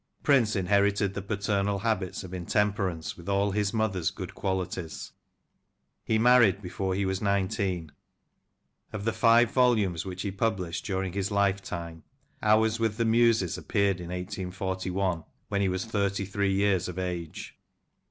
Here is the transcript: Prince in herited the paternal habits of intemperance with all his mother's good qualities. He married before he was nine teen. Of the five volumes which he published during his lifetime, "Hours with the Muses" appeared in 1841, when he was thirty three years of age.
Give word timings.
Prince 0.23 0.55
in 0.55 0.65
herited 0.65 1.13
the 1.13 1.21
paternal 1.21 1.77
habits 1.77 2.23
of 2.23 2.33
intemperance 2.33 3.15
with 3.15 3.29
all 3.29 3.51
his 3.51 3.71
mother's 3.71 4.09
good 4.09 4.33
qualities. 4.33 5.11
He 6.03 6.17
married 6.17 6.59
before 6.59 6.95
he 6.95 7.05
was 7.05 7.21
nine 7.21 7.47
teen. 7.47 7.91
Of 8.91 9.05
the 9.05 9.13
five 9.13 9.51
volumes 9.51 10.03
which 10.03 10.23
he 10.23 10.31
published 10.31 10.87
during 10.87 11.13
his 11.13 11.29
lifetime, 11.29 12.01
"Hours 12.41 12.79
with 12.79 12.97
the 12.97 13.05
Muses" 13.05 13.59
appeared 13.59 13.99
in 13.99 14.07
1841, 14.09 15.23
when 15.49 15.61
he 15.61 15.69
was 15.69 15.85
thirty 15.85 16.25
three 16.25 16.55
years 16.55 16.87
of 16.87 16.97
age. 16.97 17.59